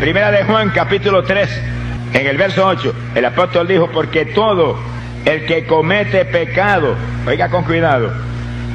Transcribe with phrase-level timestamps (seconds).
[0.00, 1.48] Primera de Juan, capítulo 3,
[2.14, 4.78] en el verso 8, el apóstol dijo, porque todo
[5.24, 6.94] el que comete pecado,
[7.26, 8.12] oiga con cuidado,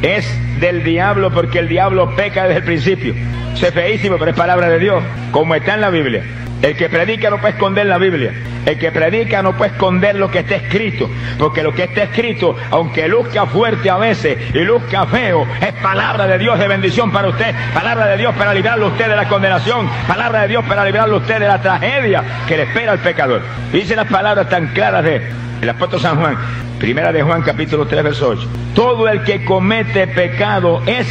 [0.02, 0.28] es
[0.60, 3.16] del diablo porque el diablo peca desde el principio.
[3.54, 5.02] Eso es feísimo, pero es palabra de Dios,
[5.32, 6.26] como está en la Biblia.
[6.64, 8.32] El que predica no puede esconder la Biblia.
[8.66, 11.10] El que predica no puede esconder lo que está escrito.
[11.38, 16.26] Porque lo que está escrito, aunque luzca fuerte a veces y luzca feo, es palabra
[16.26, 17.54] de Dios de bendición para usted.
[17.74, 19.90] Palabra de Dios para librarlo usted de la condenación.
[20.08, 23.42] Palabra de Dios para librarlo usted de la tragedia que le espera al pecador.
[23.74, 25.22] Dice las palabras tan claras de
[25.62, 26.38] el apóstol San Juan.
[26.80, 28.50] Primera de Juan capítulo 3 verso 8.
[28.74, 31.08] Todo el que comete pecado es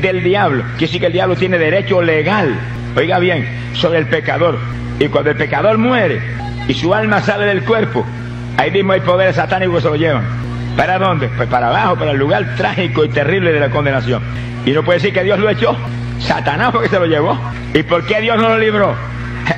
[0.00, 0.62] del diablo.
[0.62, 2.54] Quiere decir que el diablo tiene derecho legal.
[2.96, 4.60] Oiga bien, sobre el pecador.
[5.02, 6.22] Y cuando el pecador muere
[6.68, 8.06] y su alma sale del cuerpo,
[8.56, 10.22] ahí mismo hay poderes satánicos que se lo llevan.
[10.76, 11.28] ¿Para dónde?
[11.36, 14.22] Pues para abajo, para el lugar trágico y terrible de la condenación.
[14.64, 15.76] Y no puede decir que Dios lo echó.
[16.20, 17.36] Satanás porque se lo llevó.
[17.74, 18.94] ¿Y por qué Dios no lo libró?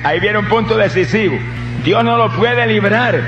[0.03, 1.39] Ahí viene un punto decisivo.
[1.85, 3.21] Dios no lo puede librar.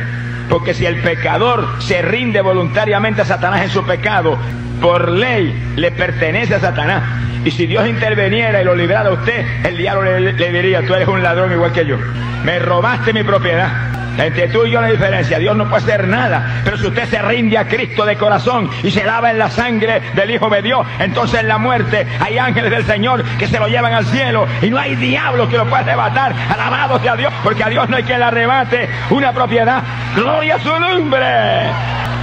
[0.49, 4.39] Porque si el pecador se rinde voluntariamente a Satanás en su pecado,
[4.81, 7.03] por ley le pertenece a Satanás.
[7.45, 10.95] Y si Dios interveniera y lo librara a usted, el diablo le, le, diría, tú
[10.95, 11.97] eres un ladrón igual que yo.
[12.45, 13.96] Me robaste mi propiedad.
[14.19, 15.39] Entre tú y yo la diferencia.
[15.39, 16.63] Dios no puede hacer nada.
[16.65, 20.01] Pero si usted se rinde a Cristo de corazón y se lava en la sangre
[20.15, 23.69] del Hijo de Dios, entonces en la muerte hay ángeles del Señor que se lo
[23.69, 26.35] llevan al cielo y no hay diablo que lo pueda arrebatar.
[26.49, 29.83] Alabado sea Dios, porque a Dios no hay quien le arrebate una propiedad.
[30.15, 31.27] Gloria a su nombre.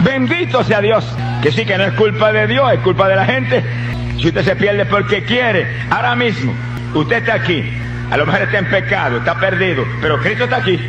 [0.03, 1.05] Bendito sea Dios.
[1.41, 3.63] Que sí que no es culpa de Dios, es culpa de la gente.
[4.19, 6.53] Si usted se pierde porque quiere, ahora mismo,
[6.93, 7.71] usted está aquí.
[8.09, 10.79] A lo mejor está en pecado, está perdido, pero Cristo está aquí.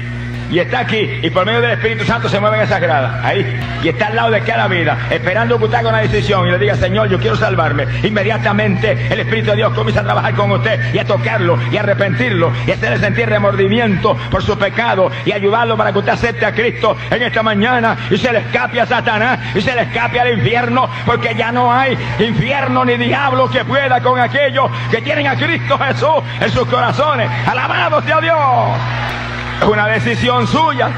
[0.51, 3.61] Y está aquí, y por medio del Espíritu Santo se mueve en esa grada, ahí,
[3.83, 6.59] y está al lado de cada vida, esperando que usted haga una decisión y le
[6.59, 7.87] diga, Señor, yo quiero salvarme.
[8.03, 11.81] Inmediatamente el Espíritu de Dios comienza a trabajar con usted y a tocarlo y a
[11.81, 16.47] arrepentirlo y a hacerle sentir remordimiento por su pecado y ayudarlo para que usted acepte
[16.47, 20.21] a Cristo en esta mañana y se le escape a Satanás y se le escape
[20.21, 25.27] al infierno, porque ya no hay infierno ni diablo que pueda con aquellos que tienen
[25.27, 27.31] a Cristo Jesús en sus corazones.
[27.47, 29.34] Alabado sea Dios.
[29.65, 30.91] Es una decisión suya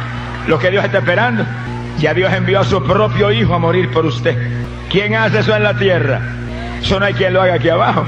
[0.49, 1.45] lo que Dios está esperando.
[2.01, 4.37] Ya Dios envió a su propio Hijo a morir por usted.
[4.91, 6.21] ¿Quién hace eso en la tierra?
[6.83, 8.05] Eso no hay quien lo haga aquí abajo.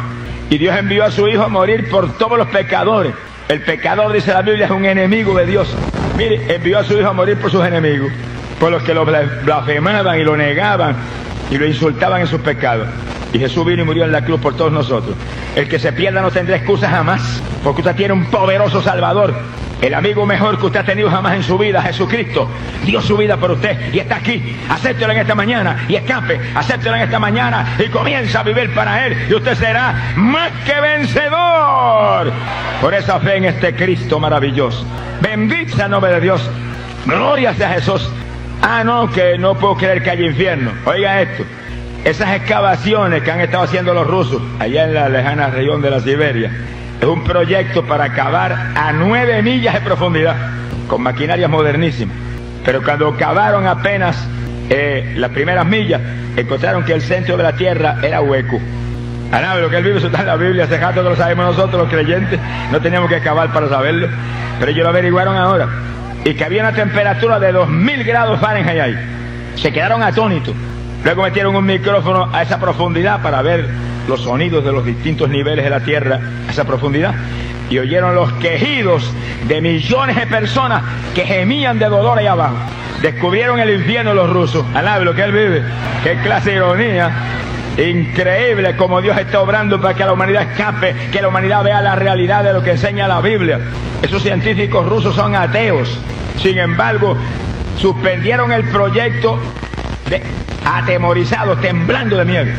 [0.50, 3.12] Y Dios envió a su Hijo a morir por todos los pecadores.
[3.48, 5.72] El pecador, dice la Biblia, es un enemigo de Dios.
[6.16, 8.10] Mire, envió a su Hijo a morir por sus enemigos.
[8.58, 10.96] Por los que lo blasfemaban y lo negaban
[11.52, 12.88] y lo insultaban en sus pecados.
[13.32, 15.14] Y Jesús vino y murió en la cruz por todos nosotros.
[15.54, 19.34] El que se pierda no tendrá excusa jamás, porque usted tiene un poderoso Salvador.
[19.80, 22.48] El amigo mejor que usted ha tenido jamás en su vida, Jesucristo,
[22.84, 24.56] dio su vida por usted y está aquí.
[24.68, 26.40] Acéptelo en esta mañana y escape.
[26.54, 29.16] Acéptelo en esta mañana y comienza a vivir para Él.
[29.30, 32.32] Y usted será más que vencedor
[32.80, 34.84] por esa fe en este Cristo maravilloso.
[35.20, 36.50] Bendita el nombre de Dios.
[37.06, 38.10] Gloria sea Jesús.
[38.60, 40.72] Ah, no, que no puedo creer que haya infierno.
[40.86, 41.44] Oiga esto.
[42.04, 46.00] Esas excavaciones que han estado haciendo los rusos allá en la lejana región de la
[46.00, 46.50] Siberia
[47.00, 50.36] es un proyecto para cavar a nueve millas de profundidad
[50.86, 52.16] con maquinarias modernísimas.
[52.64, 54.16] Pero cuando cavaron apenas
[54.70, 56.00] eh, las primeras millas,
[56.36, 58.60] encontraron que el centro de la tierra era hueco.
[59.30, 61.16] A nada, lo que él vive, eso está en la Biblia, hace rato que lo
[61.16, 62.40] sabemos nosotros los creyentes,
[62.72, 64.08] no teníamos que cavar para saberlo,
[64.58, 65.68] pero ellos lo averiguaron ahora,
[66.24, 68.98] y que había una temperatura de 2000 grados Fahrenheit ahí.
[69.56, 70.54] Se quedaron atónitos.
[71.04, 73.68] Luego metieron un micrófono a esa profundidad para ver
[74.08, 77.14] los sonidos de los distintos niveles de la Tierra a esa profundidad.
[77.70, 79.12] Y oyeron los quejidos
[79.46, 80.82] de millones de personas
[81.14, 82.56] que gemían de dolor ahí abajo.
[83.02, 84.64] Descubrieron el infierno los rusos.
[84.74, 85.62] Alabe lo que él vive.
[86.02, 87.10] Qué clase de ironía.
[87.76, 91.94] Increíble como Dios está obrando para que la humanidad escape, que la humanidad vea la
[91.94, 93.60] realidad de lo que enseña la Biblia.
[94.02, 95.96] Esos científicos rusos son ateos.
[96.42, 97.16] Sin embargo,
[97.78, 99.38] suspendieron el proyecto
[100.10, 100.22] de,
[100.68, 102.52] atemorizados, temblando de miedo.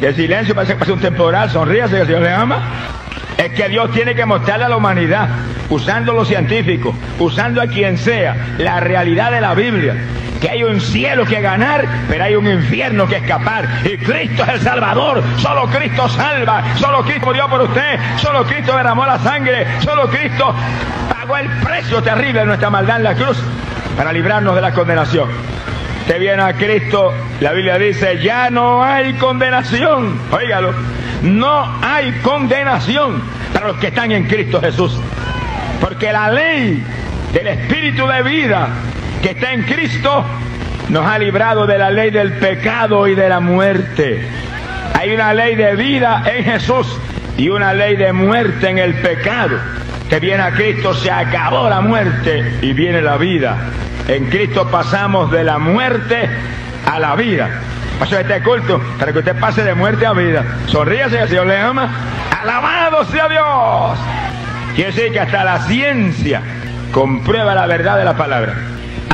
[0.00, 2.60] Y el silencio parece que pasa un temporal, sonríase que el Señor le ama.
[3.36, 5.28] Es que Dios tiene que mostrarle a la humanidad,
[5.68, 9.94] usando los científicos, usando a quien sea, la realidad de la Biblia.
[10.40, 13.68] Que hay un cielo que ganar, pero hay un infierno que escapar.
[13.84, 15.22] Y Cristo es el Salvador.
[15.38, 16.64] Solo Cristo salva.
[16.76, 18.00] Solo Cristo murió por usted.
[18.16, 19.66] Solo Cristo derramó la sangre.
[19.80, 20.52] Solo Cristo
[21.08, 23.38] pagó el precio terrible de nuestra maldad en la cruz
[23.96, 25.28] para librarnos de la condenación.
[26.02, 30.18] Usted viene a Cristo, la Biblia dice, ya no hay condenación.
[30.32, 30.74] Óigalo,
[31.22, 33.22] no hay condenación
[33.52, 34.98] para los que están en Cristo Jesús.
[35.80, 36.82] Porque la ley
[37.32, 38.68] del Espíritu de vida
[39.22, 40.24] que está en Cristo
[40.88, 44.26] nos ha librado de la ley del pecado y de la muerte.
[44.98, 46.98] Hay una ley de vida en Jesús
[47.38, 49.56] y una ley de muerte en el pecado.
[50.02, 53.56] Usted viene a Cristo, se acabó la muerte y viene la vida.
[54.08, 56.28] En Cristo pasamos de la muerte
[56.86, 57.48] a la vida.
[57.98, 60.44] Paso este culto para que usted pase de muerte a vida.
[60.66, 61.88] Sonríase, el Señor le ama.
[62.42, 63.98] Alabado sea Dios.
[64.74, 66.42] Quiere decir que hasta la ciencia
[66.90, 68.54] comprueba la verdad de la palabra.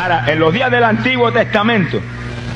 [0.00, 2.00] Ahora, en los días del Antiguo Testamento,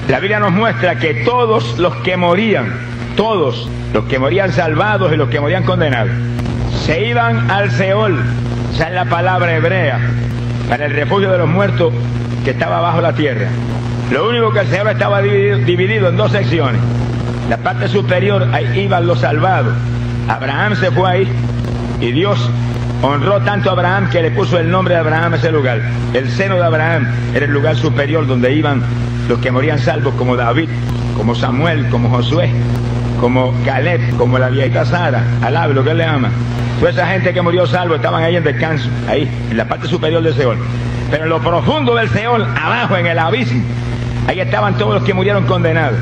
[0.09, 2.73] la Biblia nos muestra que todos los que morían,
[3.17, 6.13] todos los que morían salvados y los que morían condenados,
[6.85, 8.19] se iban al Seol,
[8.75, 9.99] esa es la palabra hebrea,
[10.69, 11.93] para el refugio de los muertos
[12.45, 13.49] que estaba bajo la tierra.
[14.11, 16.81] Lo único que el Seol estaba dividido, dividido en dos secciones.
[17.49, 19.75] La parte superior, ahí iban los salvados.
[20.29, 21.29] Abraham se fue ahí
[22.01, 22.39] y Dios
[23.03, 25.81] honró tanto a Abraham que le puso el nombre de Abraham a ese lugar.
[26.15, 28.83] El seno de Abraham era el lugar superior donde iban
[29.29, 30.69] los que morían salvos como David,
[31.17, 32.51] como Samuel, como Josué,
[33.23, 36.29] como Caleb, como la viejita Sara, alabe lo que él le ama.
[36.81, 40.21] Toda esa gente que murió salvo estaban ahí en descanso, ahí, en la parte superior
[40.25, 40.59] del Seol.
[41.09, 43.63] Pero en lo profundo del Seol, abajo en el abismo,
[44.27, 46.01] ahí estaban todos los que murieron condenados.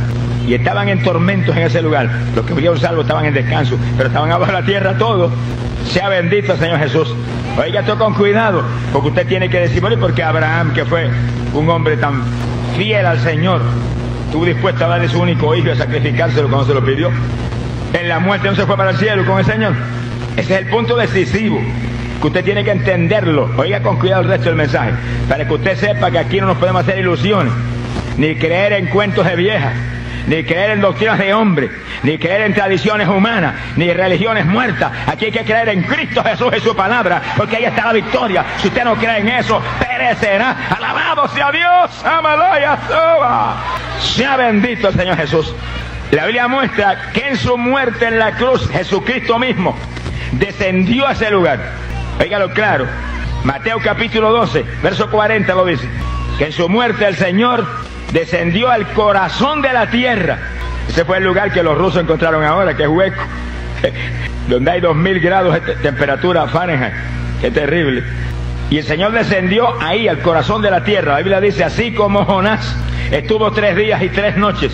[0.48, 2.08] Y estaban en tormentos en ese lugar.
[2.34, 5.30] Los que murieron salvos estaban en descanso, pero estaban abajo de la tierra todos.
[5.92, 7.14] Sea bendito Señor Jesús.
[7.58, 8.62] Oiga esto con cuidado,
[8.94, 11.10] porque usted tiene que decir, bueno, porque Abraham, que fue
[11.52, 12.22] un hombre tan
[12.78, 13.60] fiel al Señor,
[14.30, 17.10] estuvo dispuesto a darle su único hijo y a sacrificárselo cuando se lo pidió.
[17.92, 19.72] En la muerte no se fue para el cielo con el Señor.
[20.36, 21.60] Ese es el punto decisivo
[22.20, 23.50] que usted tiene que entenderlo.
[23.56, 24.92] Oiga con cuidado el resto del mensaje,
[25.28, 27.52] para que usted sepa que aquí no nos podemos hacer ilusiones,
[28.18, 29.74] ni creer en cuentos de viejas,
[30.26, 31.70] ni creer en doctrinas de hombre,
[32.02, 34.92] ni creer en tradiciones humanas, ni religiones muertas.
[35.06, 38.44] Aquí hay que creer en Cristo Jesús y su palabra, porque ahí está la victoria.
[38.58, 40.56] Si usted no cree en eso, perecerá.
[40.76, 42.78] Alabado sea Dios, amalaya
[44.00, 45.54] Sea bendito el Señor Jesús.
[46.10, 49.76] La Biblia muestra que en su muerte en la cruz, Jesucristo mismo
[50.32, 51.60] descendió a ese lugar.
[52.20, 52.86] Óigalo claro.
[53.44, 55.88] Mateo capítulo 12, verso 40 lo dice.
[56.38, 57.66] Que en su muerte el Señor
[58.12, 60.38] descendió al corazón de la tierra.
[60.88, 63.22] Ese fue el lugar que los rusos encontraron ahora, que es hueco,
[64.48, 66.94] donde hay 2000 grados de temperatura Fahrenheit.
[67.40, 68.02] Qué terrible.
[68.70, 71.12] Y el Señor descendió ahí, al corazón de la tierra.
[71.12, 72.76] La Biblia dice, así como Jonás
[73.10, 74.72] estuvo tres días y tres noches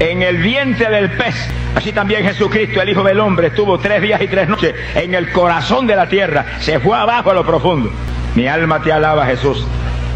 [0.00, 1.34] en el vientre del pez,
[1.74, 5.32] así también Jesucristo, el Hijo del Hombre, estuvo tres días y tres noches en el
[5.32, 6.44] corazón de la tierra.
[6.60, 7.90] Se fue abajo a lo profundo.
[8.34, 9.66] Mi alma te alaba, Jesús.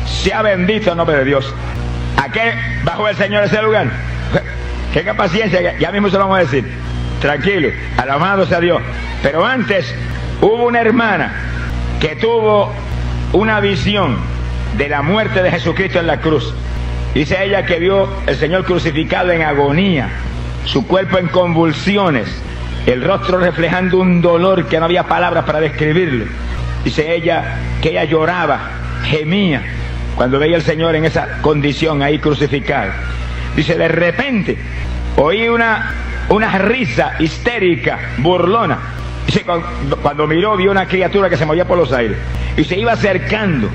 [0.06, 1.52] Sea bendito el nombre de Dios.
[2.22, 2.54] ¿A qué
[2.84, 3.88] bajó el Señor ese lugar?
[4.94, 6.64] Tenga paciencia, ya mismo se lo vamos a decir.
[7.20, 8.80] Tranquilo, alabado sea Dios.
[9.24, 9.92] Pero antes
[10.40, 11.32] hubo una hermana
[12.00, 12.72] que tuvo
[13.32, 14.18] una visión
[14.78, 16.54] de la muerte de Jesucristo en la cruz.
[17.12, 20.08] Dice ella que vio el Señor crucificado en agonía,
[20.64, 22.28] su cuerpo en convulsiones,
[22.86, 26.26] el rostro reflejando un dolor que no había palabras para describirlo.
[26.84, 28.60] Dice ella que ella lloraba,
[29.04, 29.62] gemía,
[30.16, 32.92] cuando veía al Señor en esa condición ahí crucificado.
[33.56, 34.56] Dice, de repente
[35.16, 35.94] oí una,
[36.28, 38.78] una risa histérica, burlona.
[39.26, 42.16] Dice, cuando, cuando miró vio una criatura que se movía por los aires
[42.56, 43.68] y se iba acercando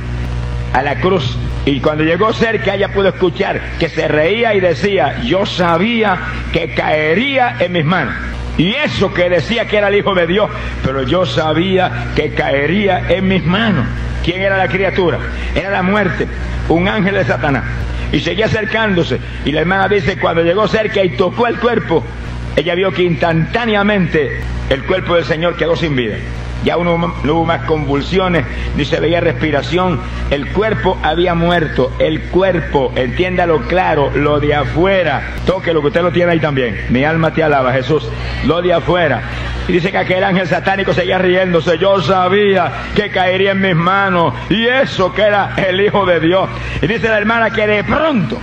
[0.74, 1.38] a la cruz.
[1.66, 6.18] Y cuando llegó cerca ella pudo escuchar que se reía y decía, yo sabía
[6.54, 8.16] que caería en mis manos.
[8.58, 10.50] Y eso que decía que era el Hijo de Dios,
[10.84, 13.86] pero yo sabía que caería en mis manos.
[14.28, 15.20] ¿Quién era la criatura?
[15.56, 16.28] Era la muerte,
[16.68, 17.64] un ángel de Satanás.
[18.12, 19.22] Y seguía acercándose.
[19.46, 22.04] Y la hermana dice, cuando llegó cerca y tocó el cuerpo,
[22.58, 26.18] ella vio que instantáneamente el cuerpo del Señor quedó sin vida.
[26.64, 28.46] Ya uno, no hubo más convulsiones,
[28.76, 30.00] ni se veía respiración.
[30.30, 31.92] El cuerpo había muerto.
[32.00, 35.36] El cuerpo, entiéndalo claro, lo de afuera.
[35.46, 36.86] Toque lo que usted lo tiene ahí también.
[36.90, 38.08] Mi alma te alaba, Jesús.
[38.46, 39.22] Lo de afuera.
[39.68, 41.78] Y dice que aquel ángel satánico seguía riéndose.
[41.78, 44.34] Yo sabía que caería en mis manos.
[44.50, 46.50] Y eso que era el Hijo de Dios.
[46.82, 48.38] Y dice la hermana que de pronto,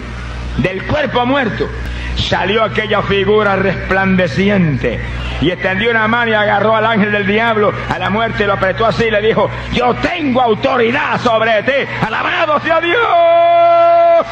[0.59, 1.68] del cuerpo muerto,
[2.16, 5.00] salió aquella figura resplandeciente
[5.41, 8.55] y extendió una mano y agarró al ángel del diablo a la muerte y lo
[8.55, 11.73] apretó así y le dijo, yo tengo autoridad sobre ti,
[12.07, 14.26] alabado sea Dios.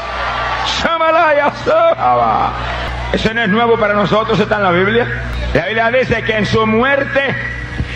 [3.13, 5.07] Eso no es nuevo para nosotros, está en la Biblia.
[5.53, 7.35] La Biblia dice que en su muerte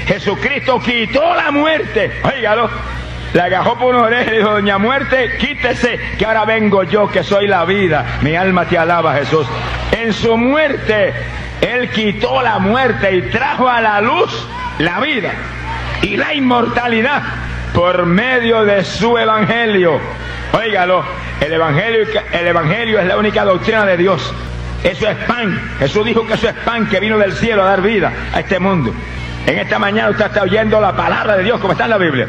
[0.07, 2.21] Jesucristo quitó la muerte.
[2.23, 2.71] Óigalo.
[3.33, 7.23] Le agajó por una oreja y dijo, doña muerte, quítese, que ahora vengo yo, que
[7.23, 8.19] soy la vida.
[8.23, 9.47] Mi alma te alaba, Jesús.
[9.93, 11.13] En su muerte,
[11.61, 14.47] Él quitó la muerte y trajo a la luz
[14.79, 15.33] la vida
[16.03, 17.23] y la inmortalidad
[17.73, 19.99] por medio de su evangelio.
[20.53, 21.05] Óigalo,
[21.41, 24.35] el evangelio, el evangelio es la única doctrina de Dios.
[24.83, 25.61] Eso es pan.
[25.79, 28.59] Jesús dijo que eso es pan que vino del cielo a dar vida a este
[28.59, 28.95] mundo.
[29.47, 32.29] En esta mañana usted está oyendo la palabra de Dios como está en la Biblia.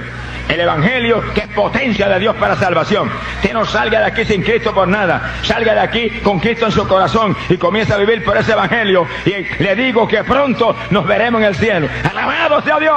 [0.49, 3.09] El Evangelio que es potencia de Dios para salvación.
[3.35, 5.33] Usted no salga de aquí sin Cristo por nada.
[5.43, 9.05] Salga de aquí con Cristo en su corazón y comienza a vivir por ese Evangelio.
[9.25, 11.87] Y le digo que pronto nos veremos en el cielo.
[12.09, 12.95] Alabado sea Dios.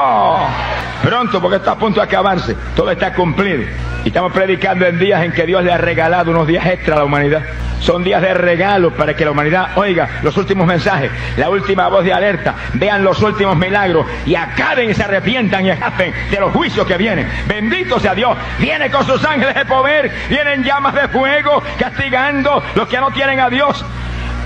[1.02, 2.56] Pronto porque está a punto de acabarse.
[2.76, 3.64] Todo está cumplido.
[4.04, 6.98] Y estamos predicando en días en que Dios le ha regalado unos días extra a
[6.98, 7.42] la humanidad.
[7.80, 12.04] Son días de regalo para que la humanidad oiga los últimos mensajes, la última voz
[12.04, 16.52] de alerta, vean los últimos milagros y acaben y se arrepientan y escapen de los
[16.52, 17.26] juicios que vienen.
[17.46, 18.36] Bendito sea Dios.
[18.58, 23.40] Viene con sus ángeles de poder, vienen llamas de fuego castigando los que no tienen
[23.40, 23.84] a Dios,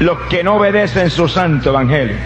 [0.01, 2.17] los que no obedecen su santo evangelio.